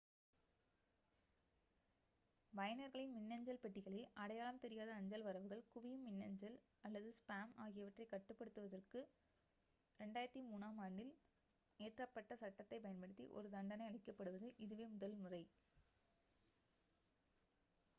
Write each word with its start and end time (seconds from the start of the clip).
பயனர்களின் 2.53 3.13
மின்னஞ்சல் 3.13 3.59
பெட்டிகளில் 3.61 4.07
அடையாளம் 4.15 4.59
தெரியாத 4.59 4.89
அஞ்சல் 4.93 5.25
வரவுகள் 5.27 5.61
குவியும் 5.69 6.07
மின்னஞ்சல் 6.07 6.57
அல்லது 6.83 7.11
ஸ்பேம் 7.19 7.53
ஆகியவற்றைக் 7.57 8.11
கட்டுப்படுத்துவதற்கு 8.13 9.01
2003-ஆம் 9.99 10.81
ஆண்டில் 10.87 11.13
இயற்றப்பட்ட 11.79 12.33
சட்டத்தைப் 12.43 12.83
பயன்படுத்தி 12.83 13.27
ஒரு 13.35 13.49
தண்டனை 13.51 13.87
அளிக்கப்படுவது 13.87 14.49
இதுவே 14.59 14.87
முதல் 14.95 15.17
முறை 15.19 15.43